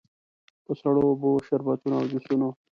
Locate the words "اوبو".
1.09-1.31